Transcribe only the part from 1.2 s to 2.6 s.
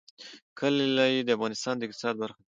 د افغانستان د اقتصاد برخه ده.